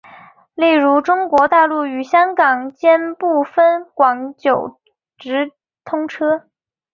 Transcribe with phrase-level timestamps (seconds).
[0.55, 4.79] 例如中国大陆与香港间部分广九
[5.15, 5.51] 直
[5.85, 6.47] 通车。